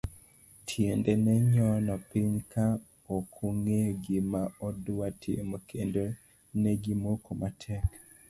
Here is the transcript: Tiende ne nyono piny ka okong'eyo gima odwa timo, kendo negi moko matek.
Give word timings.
Tiende 0.67 1.13
ne 1.23 1.33
nyono 1.51 1.93
piny 2.09 2.35
ka 2.51 2.65
okong'eyo 3.17 3.91
gima 4.03 4.41
odwa 4.67 5.07
timo, 5.21 5.57
kendo 5.69 6.03
negi 6.61 6.93
moko 7.03 7.31
matek. 7.41 7.85